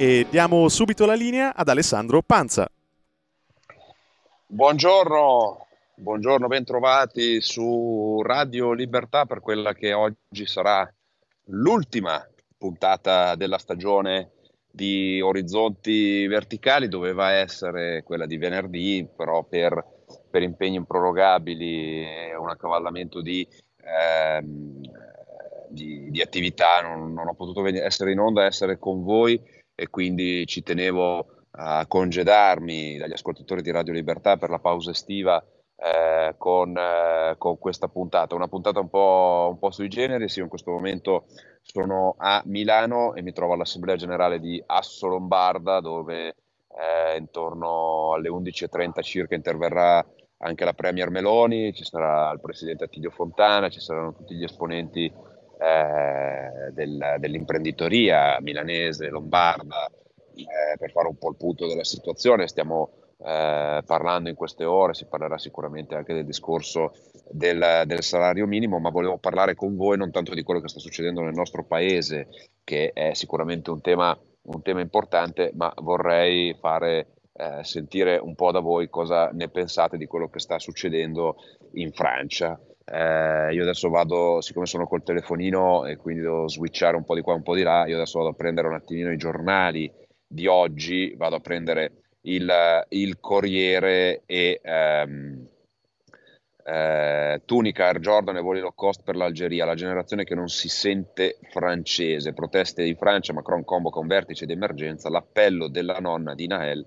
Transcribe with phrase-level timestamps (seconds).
[0.00, 2.70] E diamo subito la linea ad Alessandro Panza.
[4.46, 5.66] Buongiorno,
[5.96, 10.88] buongiorno, bentrovati su Radio Libertà per quella che oggi sarà
[11.46, 12.24] l'ultima
[12.56, 14.34] puntata della stagione
[14.70, 16.86] di Orizzonti Verticali.
[16.86, 19.84] Doveva essere quella di venerdì, però per,
[20.30, 23.44] per impegni improrogabili e un accavallamento di,
[23.82, 24.80] ehm,
[25.70, 30.44] di, di attività non, non ho potuto essere in onda, essere con voi e quindi
[30.44, 35.40] ci tenevo a congedarmi dagli ascoltatori di Radio Libertà per la pausa estiva
[35.76, 38.34] eh, con, eh, con questa puntata.
[38.34, 40.34] Una puntata un po', un po' sui generis.
[40.34, 41.26] Io in questo momento
[41.62, 48.30] sono a Milano e mi trovo all'Assemblea Generale di Asso Lombarda dove eh, intorno alle
[48.30, 50.04] 11.30 circa interverrà
[50.38, 55.12] anche la Premier Meloni, ci sarà il Presidente Attilio Fontana, ci saranno tutti gli esponenti
[55.58, 59.90] eh, del- dell'imprenditoria milanese, lombarda,
[60.34, 62.46] eh, per fare un po' il punto della situazione.
[62.48, 66.92] Stiamo eh, parlando in queste ore, si parlerà sicuramente anche del discorso
[67.30, 70.78] del, del salario minimo, ma volevo parlare con voi non tanto di quello che sta
[70.78, 72.28] succedendo nel nostro paese,
[72.62, 78.52] che è sicuramente un tema, un tema importante, ma vorrei fare eh, sentire un po'
[78.52, 81.36] da voi cosa ne pensate di quello che sta succedendo
[81.72, 82.58] in Francia.
[82.90, 87.20] Eh, io adesso vado, siccome sono col telefonino e quindi devo switchare un po' di
[87.20, 89.92] qua, un po' di là, io adesso vado a prendere un attimino i giornali
[90.26, 92.50] di oggi, vado a prendere il,
[92.88, 95.46] il Corriere e ehm,
[96.64, 100.68] eh, Tunica, Air Jordan e voli low cost per l'Algeria, la generazione che non si
[100.68, 106.46] sente francese, proteste in Francia, Macron convoca un vertice di emergenza, l'appello della nonna di
[106.46, 106.86] Nael,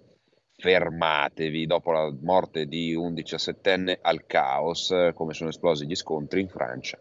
[0.61, 6.49] fermatevi, dopo la morte di un 17enne al caos, come sono esplosi gli scontri in
[6.49, 6.99] Francia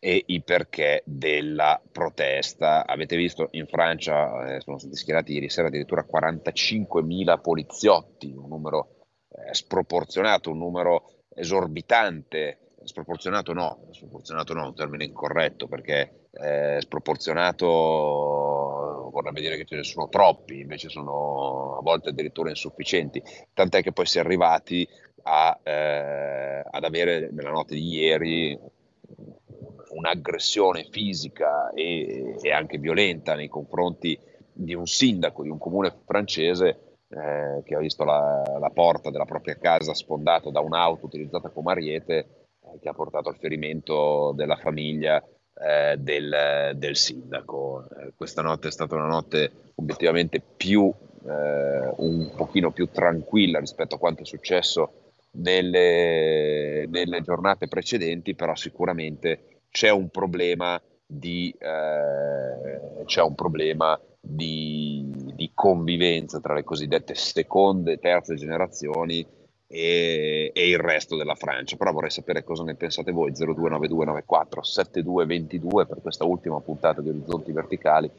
[0.00, 2.84] e i perché della protesta.
[2.86, 9.06] Avete visto in Francia eh, sono stati schierati ieri sera addirittura 45.000 poliziotti, un numero
[9.30, 11.04] eh, sproporzionato, un numero
[11.34, 12.58] esorbitante.
[12.84, 18.47] Sproporzionato no, sproporzionato no, un termine incorretto perché eh, sproporzionato
[19.10, 23.92] vorrebbe dire che ce ne sono troppi, invece sono a volte addirittura insufficienti, tant'è che
[23.92, 24.86] poi si è arrivati
[25.22, 28.58] a, eh, ad avere nella notte di ieri
[29.90, 34.18] un'aggressione fisica e, e anche violenta nei confronti
[34.52, 39.24] di un sindaco di un comune francese eh, che ha visto la, la porta della
[39.24, 44.56] propria casa sfondata da un'auto utilizzata come ariete eh, che ha portato al ferimento della
[44.56, 45.24] famiglia
[45.60, 47.86] eh, del, del sindaco.
[47.88, 50.92] Eh, questa notte è stata una notte obiettivamente più,
[51.26, 58.54] eh, un pochino più tranquilla rispetto a quanto è successo nelle, nelle giornate precedenti, però
[58.54, 65.04] sicuramente c'è un problema di, eh, c'è un problema di,
[65.34, 69.26] di convivenza tra le cosiddette seconde e terze generazioni
[69.68, 71.76] e, e il resto della Francia.
[71.76, 77.52] Però vorrei sapere cosa ne pensate voi, 029294 7222 per questa ultima puntata di Orizzonti
[77.52, 78.10] Verticali,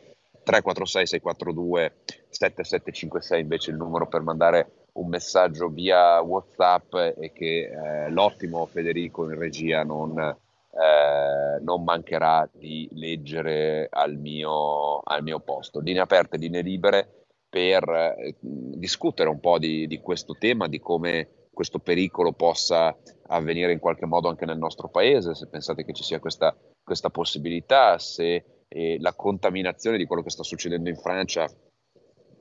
[0.44, 1.94] 346 642
[2.30, 9.30] 7756 invece il numero per mandare un messaggio via WhatsApp e che eh, l'ottimo Federico
[9.30, 15.80] in regia non, eh, non mancherà di leggere al mio, al mio posto.
[15.80, 21.39] Linee aperte, linee libere per eh, discutere un po' di, di questo tema, di come
[21.60, 22.96] questo pericolo possa
[23.28, 27.10] avvenire in qualche modo anche nel nostro paese, se pensate che ci sia questa, questa
[27.10, 31.52] possibilità, se eh, la contaminazione di quello che sta succedendo in Francia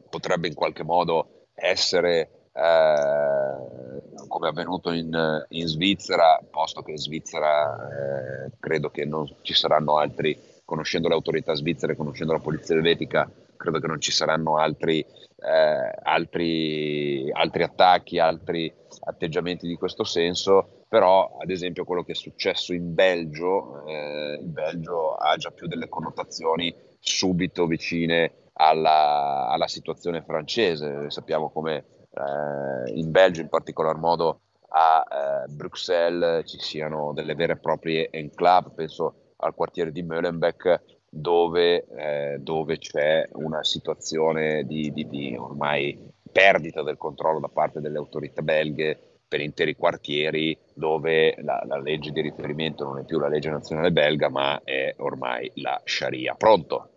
[0.09, 6.99] potrebbe in qualche modo essere eh, come è avvenuto in, in Svizzera, posto che in
[6.99, 12.77] Svizzera eh, credo che non ci saranno altri, conoscendo le autorità svizzere, conoscendo la polizia
[12.77, 13.29] elvetica,
[13.59, 20.85] credo che non ci saranno altri, eh, altri, altri attacchi, altri atteggiamenti di questo senso,
[20.89, 25.67] però ad esempio quello che è successo in Belgio, eh, il Belgio ha già più
[25.67, 33.97] delle connotazioni subito vicine alla, alla situazione francese, sappiamo come eh, in Belgio in particolar
[33.97, 34.41] modo
[34.71, 40.98] a eh, Bruxelles ci siano delle vere e proprie enclave, penso al quartiere di Molenbeek
[41.11, 45.99] dove, eh, dove c'è una situazione di, di, di ormai
[46.31, 52.13] perdita del controllo da parte delle autorità belghe per interi quartieri dove la, la, legge
[52.13, 56.35] di riferimento non è più la legge nazionale belga ma è ormai la Sharia.
[56.35, 56.89] Pronto?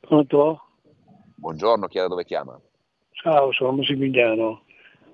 [0.00, 0.62] Pronto?
[1.36, 2.60] Buongiorno, chi è da dove chiama?
[3.12, 4.64] Ciao, sono Massimiliano.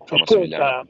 [0.04, 0.86] Ciao, Ascolta, Massimiliano.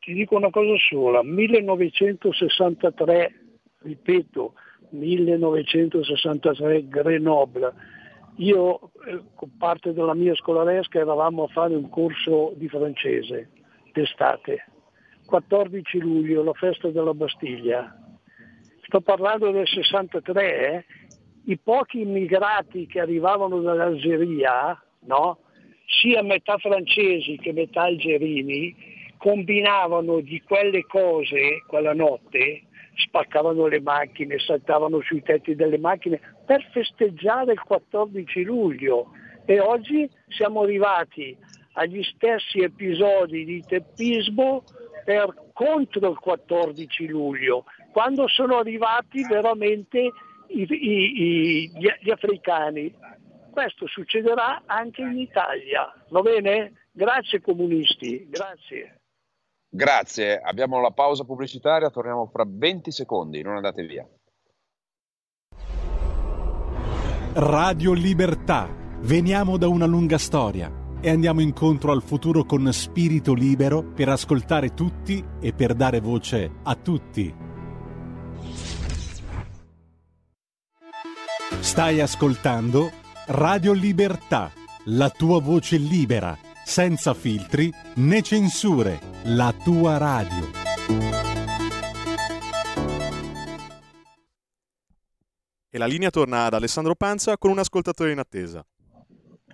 [0.00, 3.32] ti dico una cosa sola, 1963,
[3.78, 4.54] ripeto,
[4.94, 7.72] 1963 Grenoble.
[8.36, 13.50] Io eh, con parte della mia scolaresca eravamo a fare un corso di francese
[13.92, 14.66] d'estate.
[15.26, 17.96] 14 luglio, la festa della Bastiglia.
[18.82, 20.84] Sto parlando del 63, eh?
[21.46, 25.38] i pochi immigrati che arrivavano dall'Algeria, no?
[25.86, 28.74] sia metà francesi che metà algerini,
[29.16, 32.62] combinavano di quelle cose quella notte,
[32.94, 39.10] spaccavano le macchine, saltavano sui tetti delle macchine per festeggiare il 14 luglio.
[39.44, 41.36] E oggi siamo arrivati
[41.74, 44.64] agli stessi episodi di teppismo
[45.04, 49.98] per, contro il 14 luglio, quando sono arrivati veramente
[50.48, 52.92] i, i, i, gli, gli africani.
[53.50, 56.72] Questo succederà anche in Italia, va bene?
[56.90, 59.00] Grazie comunisti, grazie.
[59.76, 64.06] Grazie, abbiamo la pausa pubblicitaria, torniamo fra 20 secondi, non andate via.
[67.32, 68.72] Radio Libertà.
[69.00, 74.74] Veniamo da una lunga storia e andiamo incontro al futuro con spirito libero per ascoltare
[74.74, 77.34] tutti e per dare voce a tutti.
[81.58, 82.92] Stai ascoltando
[83.26, 84.52] Radio Libertà,
[84.84, 90.62] la tua voce libera, senza filtri né censure, la tua radio.
[95.70, 98.64] E la linea torna ad Alessandro Panza con un ascoltatore in attesa.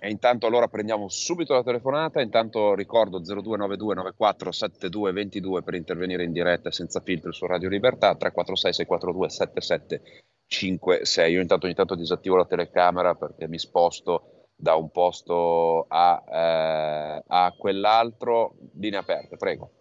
[0.03, 6.23] E intanto allora prendiamo subito la telefonata, intanto ricordo 0292 94 72 22 per intervenire
[6.23, 11.31] in diretta senza filtri su Radio Libertà, 346 642 7756.
[11.31, 17.23] Io intanto ogni tanto disattivo la telecamera perché mi sposto da un posto a, eh,
[17.27, 18.53] a quell'altro.
[18.77, 19.71] Linee aperte, prego.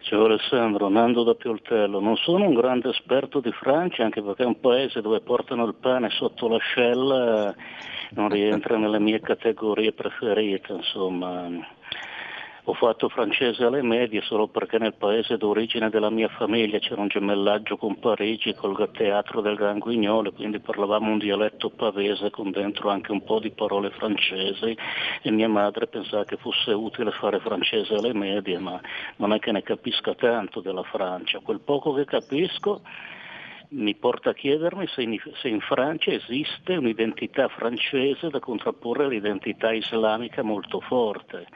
[0.00, 2.00] Ciao Alessandro, Nando da Pioltello.
[2.00, 5.76] Non sono un grande esperto di Francia, anche perché è un paese dove portano il
[5.76, 7.54] pane sotto l'ascella,
[8.10, 11.48] non rientra nelle mie categorie preferite, insomma.
[12.66, 17.08] Ho fatto francese alle medie solo perché nel paese d'origine della mia famiglia c'era un
[17.08, 22.88] gemellaggio con Parigi, col teatro del Gran Guignolo, quindi parlavamo un dialetto pavese con dentro
[22.88, 24.76] anche un po' di parole francesi
[25.22, 28.80] e mia madre pensava che fosse utile fare francese alle medie, ma
[29.16, 31.40] non è che ne capisca tanto della Francia.
[31.40, 32.82] Quel poco che capisco
[33.70, 39.72] mi porta a chiedermi se in, se in, Francia esiste un'identità francese da contrapporre all'identità
[39.72, 41.48] islamica molto forte,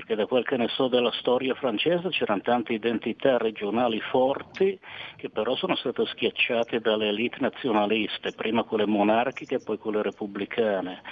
[0.00, 4.78] perché da quel che ne so della storia francese c'erano tante identità regionali forti
[5.16, 11.02] che però sono state schiacciate dalle elite nazionaliste, prima quelle monarchiche e poi quelle repubblicane.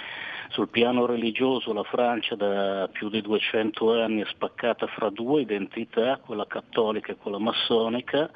[0.49, 6.17] Sul piano religioso la Francia da più di 200 anni è spaccata fra due identità,
[6.17, 8.31] quella cattolica e quella massonica,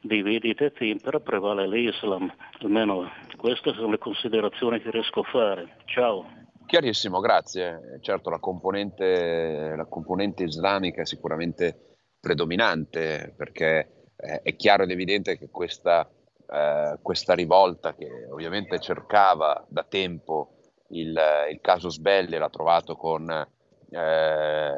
[0.00, 5.76] dividita e tempera prevale l'Islam, almeno queste sono le considerazioni che riesco a fare.
[5.84, 6.39] Ciao.
[6.70, 7.98] Chiarissimo, grazie.
[8.00, 15.36] Certo, la componente, la componente islamica è sicuramente predominante perché eh, è chiaro ed evidente
[15.36, 16.08] che questa,
[16.48, 20.58] eh, questa, rivolta che ovviamente cercava da tempo
[20.90, 24.72] il, il caso Sbelli l'ha trovato con, eh,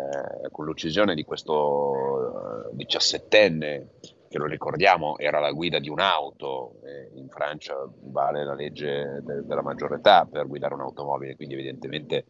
[0.50, 3.88] con l'uccisione di questo diciassettenne
[4.32, 6.80] che lo ricordiamo era la guida di un'auto,
[7.14, 7.74] in Francia
[8.04, 12.24] vale la legge de- della maggiore età per guidare un'automobile, quindi evidentemente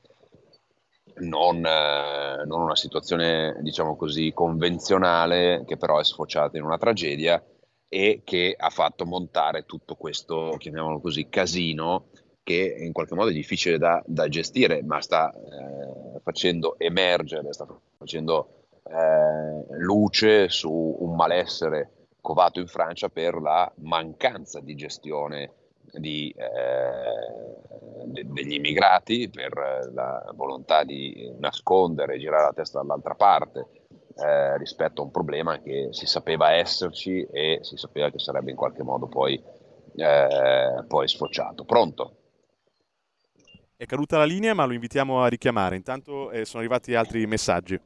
[1.20, 7.42] non, eh, non, una situazione diciamo così convenzionale che però è sfociata in una tragedia
[7.88, 12.08] e che ha fatto montare tutto questo, chiamiamolo così, casino
[12.42, 17.66] che in qualche modo è difficile da, da gestire, ma sta eh, facendo emergere, sta
[17.96, 25.52] facendo eh, luce su un malessere covato in Francia per la mancanza di gestione
[25.92, 33.66] di, eh, de- degli immigrati, per la volontà di nascondere, girare la testa dall'altra parte
[34.16, 38.56] eh, rispetto a un problema che si sapeva esserci e si sapeva che sarebbe in
[38.56, 39.42] qualche modo poi,
[39.96, 41.64] eh, poi sfociato.
[41.64, 42.16] Pronto?
[43.76, 45.76] È caduta la linea, ma lo invitiamo a richiamare.
[45.76, 47.78] Intanto eh, sono arrivati altri messaggi.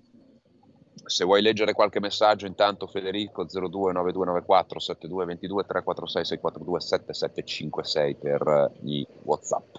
[1.05, 9.77] Se vuoi leggere qualche messaggio, intanto Federico 029294 7222 346 642 7756 per gli WhatsApp.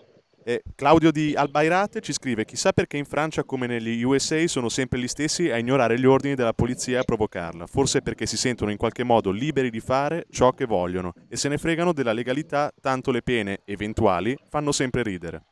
[0.47, 4.97] E Claudio di Albairate ci scrive: Chissà perché in Francia, come negli USA, sono sempre
[4.97, 7.67] gli stessi a ignorare gli ordini della polizia e a provocarla.
[7.67, 11.49] Forse perché si sentono in qualche modo liberi di fare ciò che vogliono e se
[11.49, 15.43] ne fregano della legalità, tanto le pene eventuali fanno sempre ridere.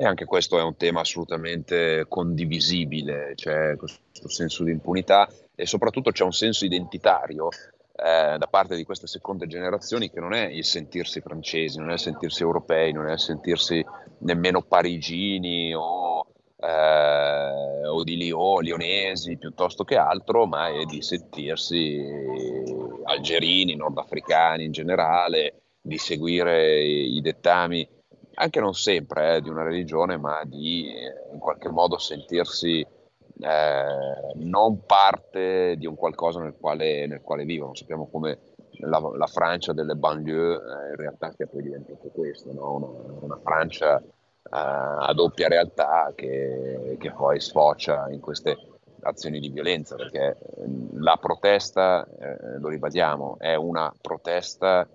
[0.00, 6.12] E anche questo è un tema assolutamente condivisibile, c'è questo senso di impunità e soprattutto
[6.12, 10.64] c'è un senso identitario eh, da parte di queste seconde generazioni che non è il
[10.64, 13.84] sentirsi francesi, non è il sentirsi europei, non è il sentirsi
[14.18, 16.26] nemmeno parigini o,
[16.60, 22.00] eh, o di Lyon, lionesi piuttosto che altro, ma è di sentirsi
[23.02, 27.96] algerini, nordafricani in generale, di seguire i dettami
[28.40, 34.32] anche non sempre eh, di una religione, ma di eh, in qualche modo sentirsi eh,
[34.34, 37.74] non parte di un qualcosa nel quale, nel quale vivono.
[37.74, 38.38] Sappiamo come
[38.80, 42.74] la, la Francia delle banlieue eh, in realtà sia poi diventato questo, no?
[42.74, 42.86] una,
[43.20, 44.06] una, Francia eh,
[44.50, 48.56] a doppia realtà che, che poi sfocia in queste
[49.02, 50.36] azioni di violenza, perché
[50.94, 54.88] la protesta, eh, lo ribadiamo, è una protesta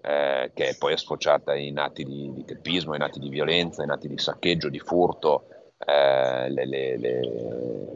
[0.00, 3.90] eh, che poi è sfociata in atti di, di teppismo, in atti di violenza, in
[3.90, 5.48] atti di saccheggio, di furto,
[5.78, 7.20] eh, le, le, le,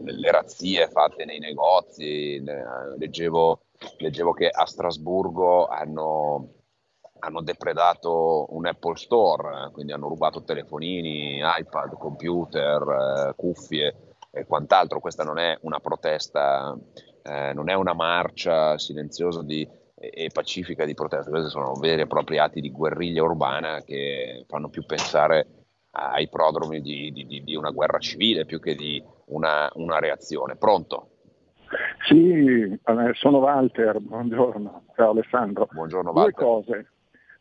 [0.05, 2.43] le, razzie fatte nei negozi.
[2.99, 3.63] leggevo,
[3.99, 6.55] leggevo, che a Strasburgo hanno,
[7.21, 15.01] hanno, depredato un Apple Store, quindi hanno rubato telefonini, iPad, computer, eh, cuffie e quant'altro.
[15.01, 16.77] Questa non è una protesta,
[17.23, 19.67] eh, non è una marcia silenziosa di
[20.01, 24.71] e pacifica di protesta, questi sono veri e propri atti di guerriglia urbana che fanno
[24.71, 25.47] più pensare
[25.91, 30.57] ai prodromi di, di, di una guerra civile più che di una, una reazione.
[30.57, 31.09] Pronto?
[32.09, 32.79] Sì,
[33.13, 35.69] sono Walter, buongiorno, ciao Alessandro.
[35.71, 36.33] Buongiorno Walter.
[36.33, 36.90] Due cose.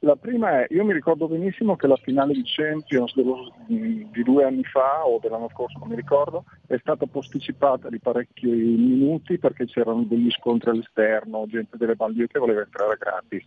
[0.03, 4.45] La prima è, io mi ricordo benissimo che la finale di Champions dello, di due
[4.45, 9.65] anni fa o dell'anno scorso, non mi ricordo, è stata posticipata di parecchi minuti perché
[9.65, 13.45] c'erano degli scontri all'esterno, gente delle banlieue che voleva entrare gratis,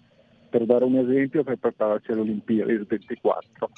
[0.50, 3.71] per dare un esempio per prepararci alle Olimpiadi del 24.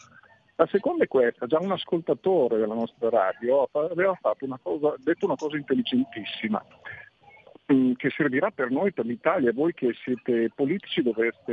[0.56, 5.36] La seconda è questa, già un ascoltatore della nostra radio aveva una cosa, detto una
[5.36, 6.60] cosa intelligentissima
[7.66, 11.52] che servirà per noi, per l'Italia, voi che siete politici dovreste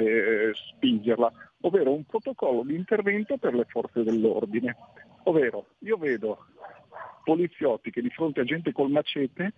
[0.50, 4.76] eh, spingerla, ovvero un protocollo di intervento per le forze dell'ordine.
[5.24, 6.48] Ovvero, io vedo
[7.24, 9.54] poliziotti che di fronte a gente col macete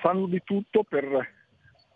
[0.00, 1.28] fanno di tutto per,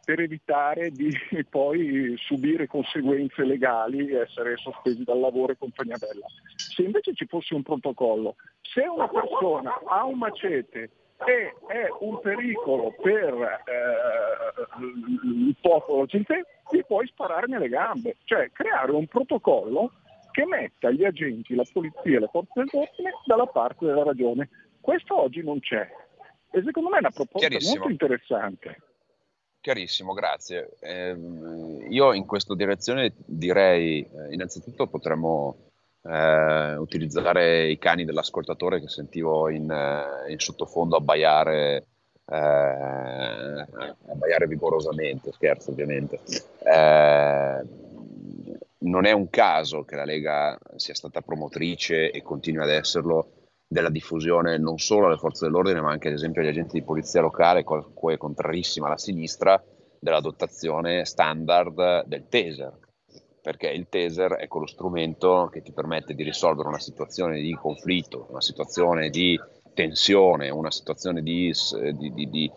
[0.05, 1.11] per evitare di
[1.49, 6.27] poi subire conseguenze legali, essere sospesi dal lavoro e compagnia bella.
[6.57, 10.91] Se invece ci fosse un protocollo, se una persona ha un macete
[11.27, 14.83] e è un pericolo per eh,
[15.25, 19.93] il popolo gente, gli puoi sparare nelle gambe, cioè creare un protocollo
[20.31, 24.49] che metta gli agenti, la polizia e le forze dell'ordine dalla parte della ragione.
[24.81, 25.89] Questo oggi non c'è
[26.53, 28.83] e secondo me è una proposta molto interessante.
[29.61, 30.77] Chiarissimo, grazie.
[30.81, 31.15] Eh,
[31.91, 35.70] io in questa direzione direi eh, innanzitutto potremmo
[36.03, 41.87] eh, utilizzare i cani dell'ascoltatore che sentivo in, eh, in sottofondo abbaiare,
[42.27, 46.21] eh, abbaiare vigorosamente, scherzo ovviamente.
[46.65, 47.89] Eh,
[48.83, 53.33] non è un caso che la Lega sia stata promotrice e continui ad esserlo
[53.67, 57.21] della diffusione non solo alle forze dell'ordine ma anche ad esempio agli agenti di polizia
[57.21, 59.63] locale, cui è contrarissima la sinistra,
[60.03, 62.73] della dotazione standard del taser
[63.41, 68.27] perché il taser è quello strumento che ti permette di risolvere una situazione di conflitto,
[68.31, 69.39] una situazione di
[69.75, 71.53] tensione, una situazione di,
[71.95, 72.51] di, di, di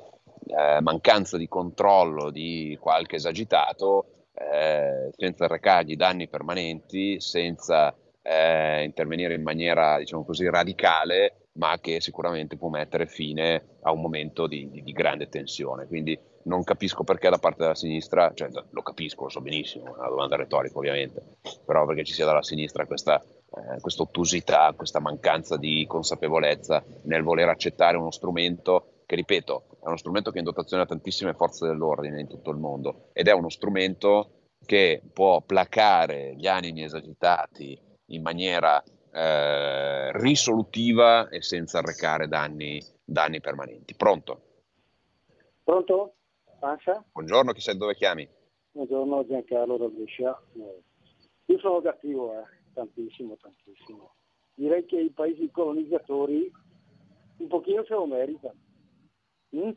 [0.48, 9.36] eh, mancanza di controllo di qualche esagitato eh, senza recargli danni permanenti, senza eh, intervenire
[9.36, 14.82] in maniera diciamo così radicale, ma che sicuramente può mettere fine a un momento di
[14.94, 15.86] grande tensione.
[15.86, 19.98] Quindi non capisco perché da parte della sinistra, cioè lo capisco, lo so benissimo, è
[19.98, 25.00] una domanda retorica ovviamente, però perché ci sia dalla sinistra questa, eh, questa ottusità, questa
[25.00, 30.40] mancanza di consapevolezza nel voler accettare uno strumento che, ripeto, è uno strumento che è
[30.40, 35.02] in dotazione a tantissime forze dell'ordine in tutto il mondo ed è uno strumento che
[35.12, 38.82] può placare gli animi esagitati in maniera
[39.12, 43.94] eh, risolutiva e senza arrecare danni, danni permanenti.
[43.96, 44.42] Pronto?
[45.64, 46.16] Pronto?
[46.64, 47.04] Panza?
[47.12, 48.26] Buongiorno, chi sei, dove chiami?
[48.72, 50.42] Buongiorno Giancarlo da Brescia.
[51.48, 54.14] Io sono cattivo, eh, tantissimo, tantissimo.
[54.54, 56.50] Direi che i paesi colonizzatori
[57.40, 58.56] un pochino se lo meritano.
[59.58, 59.72] Mm?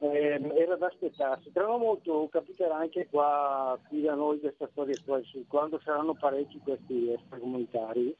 [0.00, 1.52] Ehm, era da aspettarsi.
[1.52, 7.12] Tra l'altro capiterà anche qua qui da noi questa storia qua, quando saranno parecchi questi
[7.12, 8.14] extracomunitari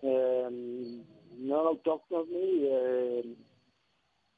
[0.00, 1.04] ehm,
[1.40, 3.36] non autoctoni, ehm,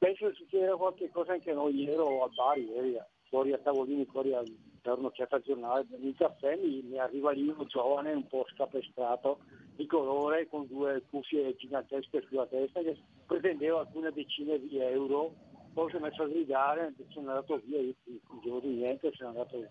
[0.01, 1.75] penso succederà qualche cosa anche a noi.
[1.75, 2.97] Ieri al bar, ieri,
[3.29, 4.41] fuori a tavolini, fuori a,
[4.81, 9.41] per un'occhiata al giornale, un caffè, mi, mi arriva lì uno giovane un po' scapestrato
[9.75, 15.33] di colore con due cuffie gigantesche sulla testa che pretendeva alcune decine di euro
[15.73, 19.11] poi si è messo a gridare, se n'è andato via, io non dicevo di niente,
[19.15, 19.65] se n'è andato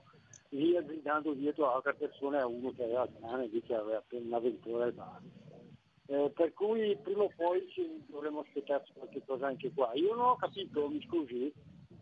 [0.49, 4.27] via gridando dietro a altre persone a uno che aveva il cane che aveva appena
[4.27, 5.21] un'avventura al bar.
[6.11, 9.93] Eh, per cui prima o poi ci dovremmo aspettarci qualche cosa anche qua.
[9.95, 11.53] Io non ho capito, mi scusi,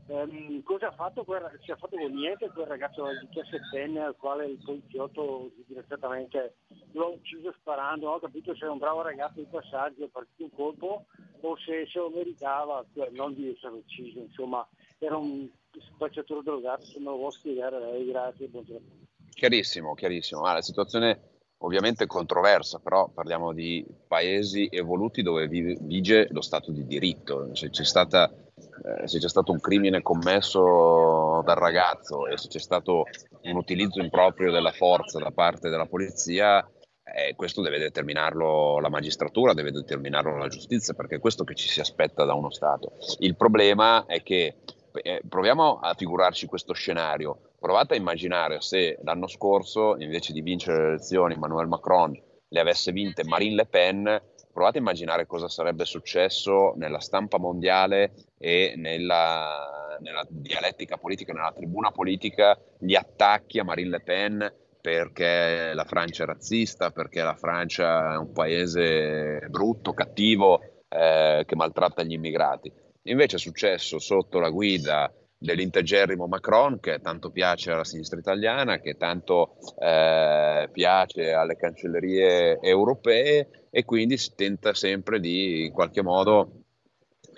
[0.07, 4.17] ehm, cosa ha fatto quel se ha fatto con niente quel ragazzo di 17enne al
[4.17, 6.55] quale il poliziotto direttamente
[6.93, 10.09] lo ha ucciso sparando, non ho capito se era un bravo ragazzo di passaggio, è
[10.09, 11.05] partito un colpo
[11.43, 15.47] o se, se lo meritava, cioè, non di essere ucciso, insomma, era un
[15.79, 18.89] spacciatore drogato, se me lo vuoi spiegare lei, grazie, buongiorno.
[19.35, 20.45] Chiarissimo, chiarissimo.
[20.45, 26.87] Ah, la situazione ovviamente controversa, però parliamo di paesi evoluti dove vige lo Stato di
[26.87, 27.55] diritto.
[27.55, 32.61] Se c'è, stata, eh, se c'è stato un crimine commesso dal ragazzo e se c'è
[32.61, 33.05] stato
[33.43, 36.67] un utilizzo improprio della forza da parte della polizia,
[37.03, 41.69] eh, questo deve determinarlo la magistratura, deve determinarlo la giustizia, perché è questo che ci
[41.69, 42.93] si aspetta da uno Stato.
[43.19, 44.57] Il problema è che
[45.03, 47.48] eh, proviamo a figurarci questo scenario.
[47.59, 52.17] Provate a immaginare se l'anno scorso, invece di vincere le elezioni, Emmanuel Macron
[52.51, 54.23] le avesse vinte Marine Le Pen.
[54.53, 61.53] Provate a immaginare cosa sarebbe successo nella stampa mondiale e nella, nella dialettica politica, nella
[61.53, 67.35] tribuna politica, gli attacchi a Marine Le Pen perché la Francia è razzista, perché la
[67.35, 72.73] Francia è un paese brutto, cattivo, eh, che maltratta gli immigrati.
[73.03, 78.97] Invece è successo sotto la guida dell'integerrimo Macron, che tanto piace alla sinistra italiana, che
[78.97, 86.65] tanto eh, piace alle cancellerie europee e quindi si tenta sempre di in qualche modo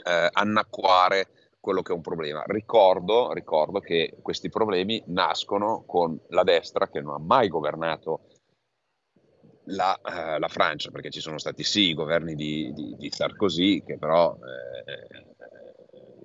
[0.05, 1.29] eh, annacquare
[1.61, 2.43] quello che è un problema.
[2.47, 8.23] Ricordo, ricordo che questi problemi nascono con la destra che non ha mai governato
[9.65, 13.85] la, eh, la Francia, perché ci sono stati sì i governi di, di- di Sarkozy,
[13.85, 15.30] che però eh,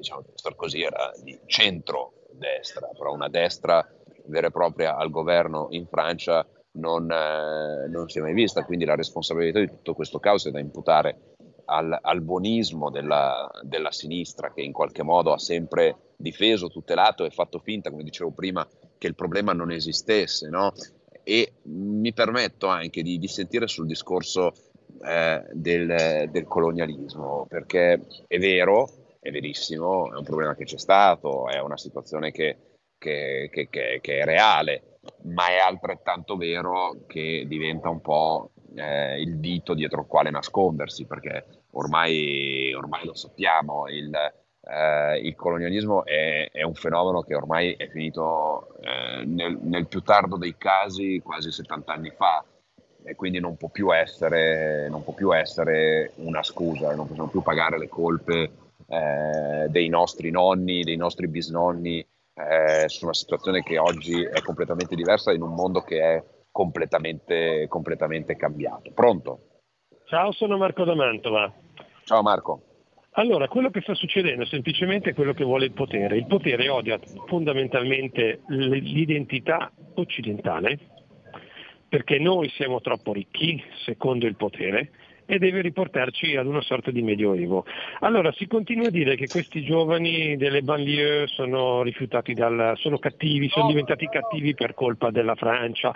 [0.06, 3.88] diciamo Sarkozy era di centro-destra, però una destra
[4.28, 8.86] vera e propria al governo in Francia non, eh, non si è mai vista, quindi
[8.86, 11.34] la responsabilità di tutto questo caos è da imputare
[11.66, 17.32] al, al buonismo della, della sinistra che in qualche modo ha sempre difeso, tutelato e
[17.32, 20.74] fatto finta, come dicevo prima, che il problema non esistesse, no?
[21.24, 24.54] E mi permetto anche di dissentire sul discorso
[25.04, 31.48] eh, del, del colonialismo, perché è vero, è verissimo, è un problema che c'è stato,
[31.50, 32.58] è una situazione che,
[33.00, 39.40] che- che- che- è reale, ma è altrettanto vero che diventa un po' eh, il
[39.40, 46.48] dito dietro il quale nascondersi, perché ormai, ormai lo sappiamo, il, eh, il colonialismo è,
[46.52, 51.52] è un fenomeno che ormai è finito eh, nel, nel più tardo dei casi quasi
[51.52, 52.46] 70 anni fa
[53.04, 57.42] e quindi non può più essere, non può più essere una scusa, non possiamo più
[57.42, 58.52] pagare le colpe
[58.88, 64.96] eh, dei nostri nonni, dei nostri bisnonni eh, su una situazione che oggi è completamente
[64.96, 68.92] diversa in un mondo che è completamente, completamente cambiato.
[68.94, 69.40] Pronto?
[70.06, 71.52] Ciao, sono Marco da Mantova.
[72.04, 72.62] Ciao Marco.
[73.18, 76.18] Allora, quello che sta succedendo è semplicemente quello che vuole il potere.
[76.18, 80.78] Il potere odia fondamentalmente l'identità occidentale
[81.88, 84.92] perché noi siamo troppo ricchi, secondo il potere,
[85.26, 87.66] e deve riportarci ad una sorta di medioevo.
[88.00, 93.50] Allora si continua a dire che questi giovani delle banlieue sono rifiutati dal, sono cattivi,
[93.50, 95.94] sono diventati cattivi per colpa della Francia,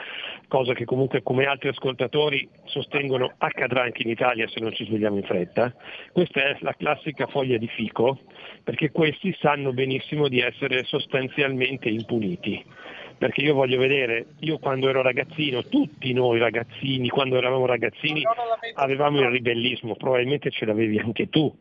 [0.48, 5.18] cosa che comunque come altri ascoltatori sostengono accadrà anche in Italia se non ci svegliamo
[5.18, 5.74] in fretta.
[6.12, 8.20] Questa è la classica foglia di fico,
[8.64, 12.64] perché questi sanno benissimo di essere sostanzialmente impuniti
[13.20, 18.24] perché io voglio vedere, io quando ero ragazzino, tutti noi ragazzini, quando eravamo ragazzini,
[18.76, 21.54] avevamo il ribellismo, probabilmente ce l'avevi anche tu,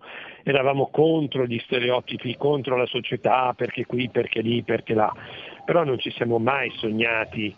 [0.44, 5.12] eravamo contro gli stereotipi, contro la società, perché qui, perché lì, perché là,
[5.64, 7.52] però non ci siamo mai sognati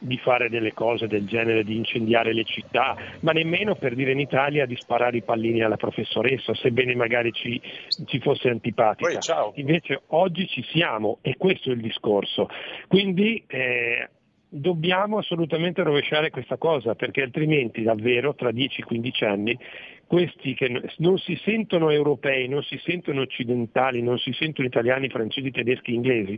[0.00, 4.20] di fare delle cose del genere, di incendiare le città, ma nemmeno per dire in
[4.20, 7.60] Italia di sparare i pallini alla professoressa, sebbene magari ci,
[8.06, 9.08] ci fosse antipatica.
[9.54, 12.48] Invece oggi ci siamo e questo è il discorso.
[12.88, 14.08] Quindi eh,
[14.48, 19.58] dobbiamo assolutamente rovesciare questa cosa, perché altrimenti davvero tra 10-15 anni
[20.06, 25.52] questi che non si sentono europei, non si sentono occidentali, non si sentono italiani, francesi,
[25.52, 26.36] tedeschi, inglesi,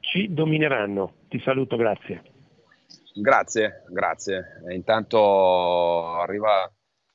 [0.00, 1.12] ci domineranno.
[1.28, 2.31] Ti saluto, grazie.
[3.14, 4.62] Grazie, grazie.
[4.66, 6.70] E intanto arriva,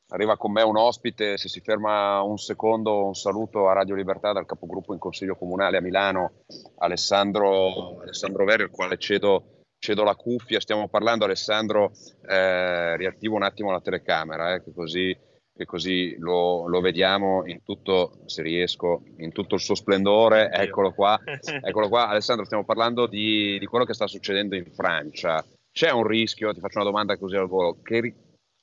[0.10, 4.32] arriva con me un ospite, se si ferma un secondo, un saluto a Radio Libertà
[4.32, 6.44] dal capogruppo in Consiglio Comunale a Milano,
[6.78, 10.60] Alessandro, Alessandro Veri, al quale cedo, cedo la cuffia.
[10.60, 11.92] Stiamo parlando, Alessandro,
[12.28, 15.18] eh, riattivo un attimo la telecamera, eh, che così,
[15.52, 20.52] che così lo, lo vediamo in tutto, se riesco, in tutto il suo splendore.
[20.52, 21.20] Eccolo qua,
[21.64, 22.08] eccolo qua.
[22.10, 25.44] Alessandro, stiamo parlando di, di quello che sta succedendo in Francia.
[25.78, 28.16] C'è un rischio, ti faccio una domanda così al volo, che,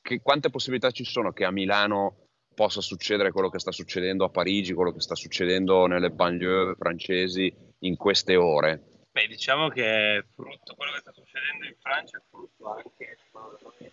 [0.02, 4.30] che quante possibilità ci sono che a Milano possa succedere quello che sta succedendo a
[4.30, 9.04] Parigi, quello che sta succedendo nelle banlieue francesi in queste ore?
[9.12, 13.30] Beh, diciamo che è frutto, quello che sta succedendo in Francia è frutto anche di
[13.30, 13.92] quello eh,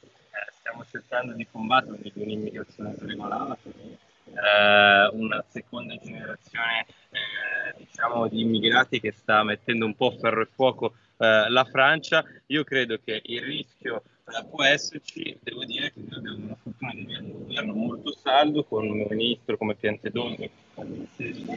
[0.53, 8.99] stiamo cercando di combattere, di un'immigrazione regolata, eh, una seconda generazione eh, diciamo, di immigrati
[8.99, 12.23] che sta mettendo un po' ferro e fuoco eh, la Francia.
[12.47, 16.91] Io credo che il rischio eh, può esserci, devo dire che noi abbiamo una fortuna
[16.93, 20.49] di avere un governo molto saldo con un ministro come Piantedosi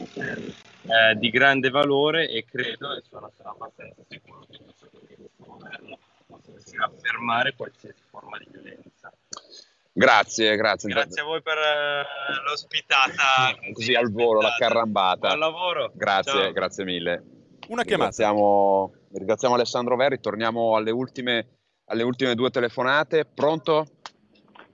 [0.07, 4.89] eh, di grande valore e credo e sono, sono abbastanza sicuro che questo
[5.37, 5.97] governo
[6.27, 9.11] possa riuscire a fermare qualsiasi forma di violenza.
[9.97, 10.89] Grazie, grazie.
[10.89, 12.03] Grazie a voi per eh,
[12.47, 13.55] l'ospitata.
[13.73, 15.29] Così al volo, la carrambata.
[15.29, 15.91] Buon lavoro.
[15.95, 16.51] Grazie, Ciao.
[16.51, 17.23] grazie mille.
[17.69, 18.11] Una chiamata.
[18.11, 21.47] Ringraziamo, ringraziamo Alessandro Verri, torniamo alle ultime,
[21.85, 23.25] alle ultime due telefonate.
[23.25, 23.85] Pronto?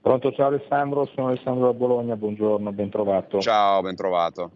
[0.00, 3.38] Pronto, ciao Alessandro, sono Alessandro da Bologna, buongiorno, ben trovato.
[3.38, 4.50] Ciao, ben trovato.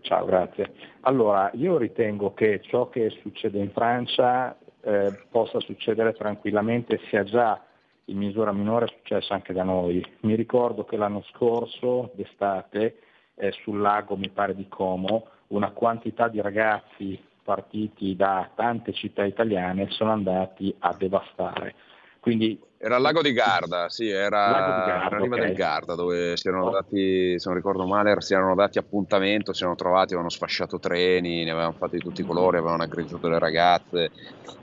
[0.00, 0.72] Ciao, grazie.
[1.02, 7.62] Allora, io ritengo che ciò che succede in Francia eh, possa succedere tranquillamente, sia già
[8.06, 10.04] in misura minore successo anche da noi.
[10.20, 12.98] Mi ricordo che l'anno scorso, d'estate,
[13.34, 19.24] eh, sul lago, mi pare di Como, una quantità di ragazzi partiti da tante città
[19.24, 21.74] italiane sono andati a devastare.
[22.20, 25.40] Quindi Era lago di Garda, sì, era Lago di Garda, alla riva ok.
[25.44, 26.70] del Garda dove si erano Oh.
[26.70, 31.42] dati, se non ricordo male, si erano dati appuntamento, si erano trovati, avevano sfasciato treni,
[31.44, 34.10] ne avevano fatti di tutti i colori, avevano aggredito delle ragazze,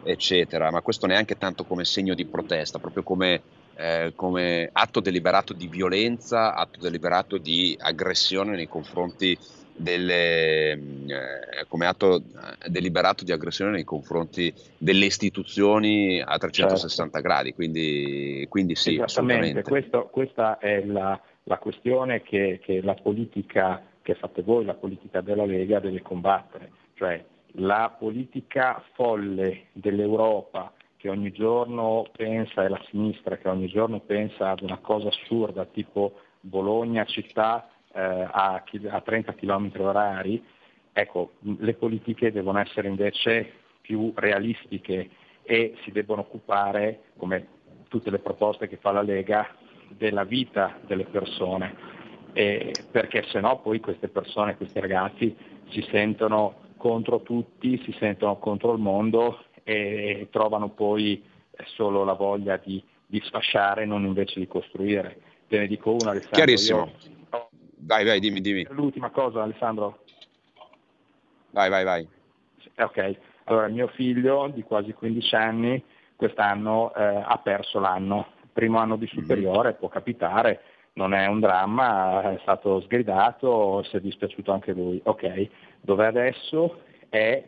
[0.02, 0.72] eccetera.
[0.72, 3.44] Ma questo neanche tanto come segno di protesta, proprio come,
[3.74, 9.38] eh, come atto deliberato di violenza, atto deliberato di aggressione nei confronti
[9.76, 17.20] delle, mh, eh, come atto eh, deliberato di aggressione nei confronti delle istituzioni a 360
[17.20, 19.64] gradi, quindi, quindi sì, assolutamente.
[19.64, 25.22] questo- questa è la, la questione che, che la politica che fate voi, la politica
[25.22, 27.24] della Lega deve combattere, cioè
[27.58, 34.52] la politica folle dell'Europa che ogni giorno pensa, e la sinistra che ogni giorno pensa
[34.52, 40.44] ad una cosa assurda tipo Bologna città eh, a, a 30 km orari,
[40.92, 45.10] ecco, le politiche devono essere invece più realistiche
[45.44, 47.48] e si devono occupare, come
[47.88, 49.48] tutte le proposte che fa la Lega,
[49.90, 51.94] della vita delle persone,
[52.38, 55.34] Eh, perché sennò poi queste persone, questi ragazzi
[55.70, 61.24] si sentono contro tutti, si sentono contro il mondo e trovano poi
[61.64, 65.18] solo la voglia di, di sfasciare, non invece di costruire.
[65.48, 66.36] Te ne dico una, Alessandro.
[66.44, 66.80] Chiarissimo.
[66.80, 67.15] io-
[67.86, 68.66] Vai, vai, dimmi, dimmi.
[68.70, 70.00] L'ultima cosa, Alessandro.
[71.52, 72.08] Vai, vai, vai.
[72.74, 75.84] Eh, Ok, allora mio figlio di quasi 15 anni
[76.16, 80.62] quest'anno eh, ha perso l'anno, primo anno di superiore, può capitare,
[80.94, 85.00] non è un dramma, è stato sgridato, si è dispiaciuto anche lui.
[85.04, 85.48] Ok,
[85.82, 87.44] dove adesso è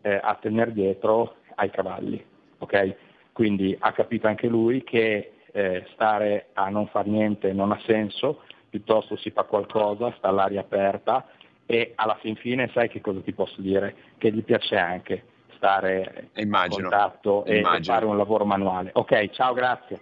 [0.00, 2.24] eh, a tenere dietro ai cavalli,
[2.58, 2.96] ok?
[3.32, 8.42] Quindi ha capito anche lui che eh, stare a non far niente non ha senso,
[8.72, 11.26] piuttosto si fa qualcosa, sta all'aria aperta
[11.66, 13.94] e alla fin fine sai che cosa ti posso dire?
[14.16, 16.86] Che gli piace anche stare Immagino.
[16.86, 17.94] in contatto e, e Immagino.
[17.94, 18.88] fare un lavoro manuale.
[18.94, 20.00] Ok, ciao, grazie.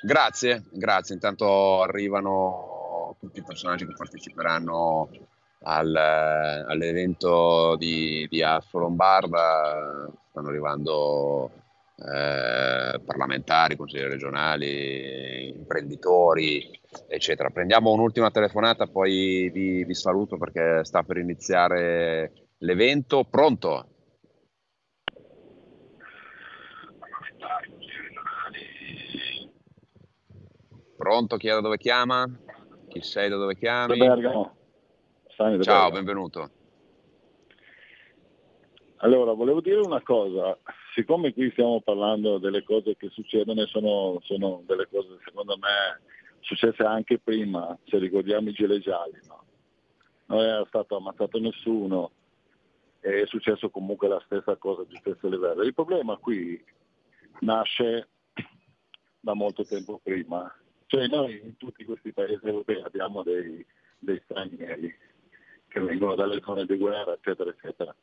[0.00, 1.14] Grazie, grazie.
[1.14, 5.10] Intanto arrivano tutti i personaggi che parteciperanno
[5.64, 10.10] al, all'evento di, di Asso Lombarda.
[10.30, 11.50] Stanno arrivando
[12.00, 16.70] eh, parlamentari, consiglieri regionali, imprenditori,
[17.06, 17.50] eccetera.
[17.50, 23.24] Prendiamo un'ultima telefonata, poi vi, vi saluto perché sta per iniziare l'evento.
[23.24, 23.88] Pronto?
[30.96, 31.36] Pronto?
[31.36, 32.28] Chi è da dove chiama?
[32.88, 33.98] Chi sei da dove chiami?
[33.98, 34.56] Da Bergamo.
[35.28, 36.50] Sani Ciao, benvenuto.
[39.02, 40.58] Allora, volevo dire una cosa.
[40.94, 46.02] Siccome qui stiamo parlando delle cose che succedono e sono, sono delle cose secondo me
[46.40, 49.44] successe anche prima, se ricordiamo i gilet gialli, no?
[50.26, 52.12] non era stato ammazzato nessuno,
[53.00, 55.62] è successo comunque la stessa cosa di stesso livello.
[55.62, 56.62] Il problema qui
[57.40, 58.08] nasce
[59.20, 60.52] da molto tempo prima,
[60.86, 63.64] cioè noi in tutti questi paesi europei abbiamo dei,
[63.98, 64.94] dei stranieri
[65.68, 67.94] che vengono dalle zone di guerra, eccetera, eccetera.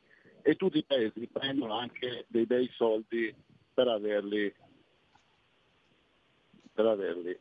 [0.42, 3.34] E tutti i paesi prendono anche dei bei soldi
[3.74, 4.54] per averli,
[6.72, 7.38] per averli.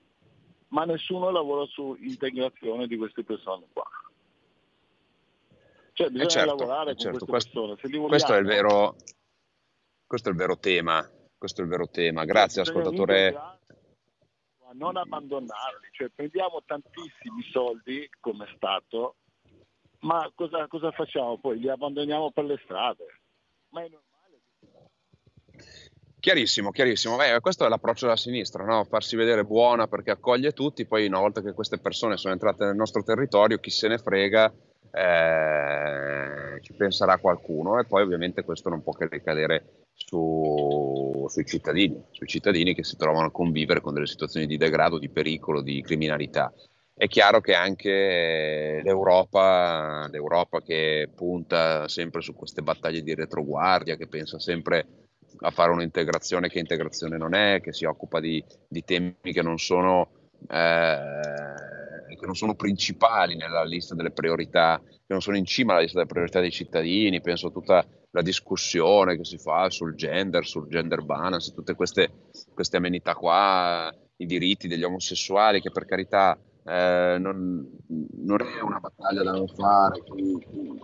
[0.70, 3.86] Ma nessuno lavora su integrazione di queste persone qua.
[5.94, 7.80] Cioè bisogna Eh certo, lavorare eh con certo, queste questo- persone.
[7.80, 8.96] Se li Questo è vero,
[10.06, 11.10] questo è il vero tema.
[11.38, 12.26] Questo è il vero tema.
[12.26, 13.56] Grazie bisogna ascoltatore.
[14.74, 19.16] non abbandonarli, cioè prendiamo tantissimi soldi come Stato,
[20.00, 21.60] ma cosa, cosa facciamo poi?
[21.60, 23.06] Li abbandoniamo per le strade.
[23.70, 24.16] Ma è normale.
[26.20, 27.16] Chiarissimo, chiarissimo.
[27.16, 28.84] Beh, questo è l'approccio della sinistra, no?
[28.84, 32.76] farsi vedere buona perché accoglie tutti, poi una volta che queste persone sono entrate nel
[32.76, 34.54] nostro territorio, chi se ne frega,
[34.92, 42.04] eh, ci penserà qualcuno e poi ovviamente questo non può che ricadere su- sui cittadini,
[42.12, 45.82] sui cittadini che si trovano a convivere con delle situazioni di degrado, di pericolo, di
[45.82, 46.52] criminalità.
[47.00, 54.08] È chiaro che anche l'Europa, l'Europa che punta sempre su queste battaglie di retroguardia, che
[54.08, 55.08] pensa sempre
[55.42, 59.60] a fare un'integrazione che integrazione non è, che si occupa di, di temi che non
[59.60, 60.10] sono
[60.50, 60.98] eh,
[62.18, 66.00] che non sono principali nella lista delle priorità, che non sono in cima alla lista
[66.00, 70.68] delle priorità dei cittadini, penso a tutta la discussione che si fa sul gender, sul
[70.68, 72.10] gender balance, tutte queste,
[72.56, 76.36] queste amenità qua, i diritti degli omosessuali, che per carità
[76.68, 80.04] eh, non, non è una battaglia da non fare,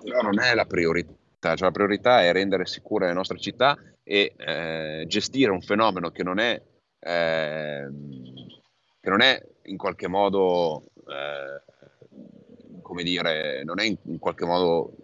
[0.02, 4.34] però non è la priorità, cioè la priorità è rendere sicure le nostre città e
[4.38, 6.62] eh, gestire un fenomeno che non è,
[7.00, 8.34] ehm,
[9.02, 14.96] che non è in qualche modo, eh, come dire, non è in, in qualche modo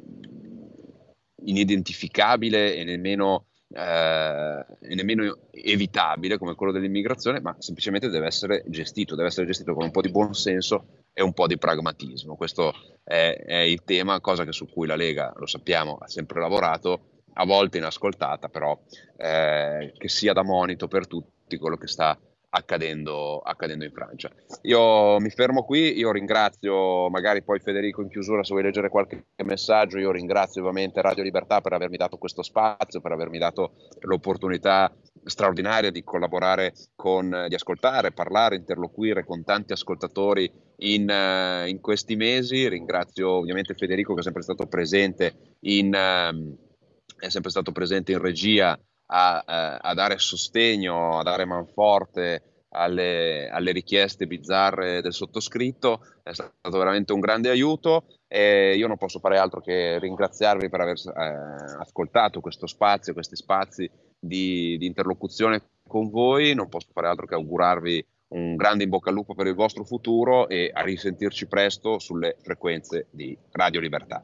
[1.44, 9.16] inidentificabile e nemmeno, eh, e nemmeno evitabile come quello dell'immigrazione, ma semplicemente deve essere gestito,
[9.16, 12.36] deve essere gestito con un po' di buon senso e un po' di pragmatismo.
[12.36, 16.40] Questo è, è il tema, cosa che su cui la Lega, lo sappiamo, ha sempre
[16.40, 18.78] lavorato, a volte inascoltata, però
[19.18, 24.32] eh, che sia da monito per tutti quello che sta accadendo, accadendo in Francia.
[24.64, 29.26] Io mi fermo qui, io ringrazio magari poi Federico in chiusura se vuoi leggere qualche
[29.44, 34.92] messaggio, io ringrazio ovviamente Radio Libertà per avermi dato questo spazio, per avermi dato l'opportunità
[35.24, 42.16] straordinaria di collaborare con, di ascoltare, parlare, interloquire con tanti ascoltatori in, eh, in questi
[42.16, 42.68] mesi.
[42.68, 48.80] Ringrazio ovviamente Federico che è sempre stato presente in, è sempre stato presente in regia
[49.12, 56.78] a- a dare sostegno, a dare manforte alle, alle richieste bizzarre del sottoscritto, è stato
[56.78, 61.80] veramente un grande aiuto e io non posso fare altro che ringraziarvi per aver eh,
[61.80, 67.34] ascoltato questo spazio, questi spazi di, di interlocuzione con voi, non posso fare altro che
[67.34, 71.98] augurarvi un grande in bocca al lupo per il vostro futuro e a risentirci presto
[71.98, 74.24] sulle frequenze di Radio Libertà.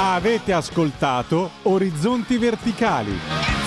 [0.00, 3.57] Avete ascoltato Orizzonti Verticali.